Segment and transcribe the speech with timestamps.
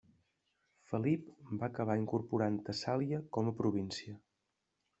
[0.91, 1.27] Felip
[1.59, 4.19] va acabar incorporant Tessàlia com a província.